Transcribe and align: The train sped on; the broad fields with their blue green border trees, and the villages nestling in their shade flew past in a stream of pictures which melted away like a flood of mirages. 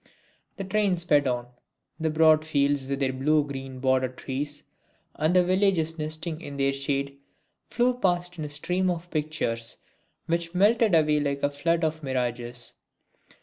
The 0.57 0.63
train 0.63 0.97
sped 0.97 1.27
on; 1.27 1.45
the 1.99 2.09
broad 2.09 2.43
fields 2.43 2.87
with 2.87 2.99
their 3.01 3.13
blue 3.13 3.43
green 3.43 3.79
border 3.79 4.07
trees, 4.07 4.63
and 5.13 5.35
the 5.35 5.43
villages 5.43 5.99
nestling 5.99 6.41
in 6.41 6.57
their 6.57 6.73
shade 6.73 7.19
flew 7.69 7.93
past 7.99 8.39
in 8.39 8.43
a 8.43 8.49
stream 8.49 8.89
of 8.89 9.11
pictures 9.11 9.77
which 10.25 10.55
melted 10.55 10.95
away 10.95 11.19
like 11.19 11.43
a 11.43 11.51
flood 11.51 11.83
of 11.83 12.01
mirages. 12.01 12.73